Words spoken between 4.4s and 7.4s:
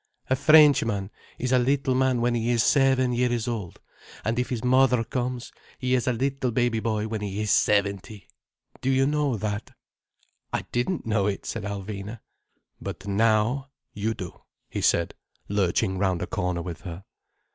his mother comes, he is a little baby boy when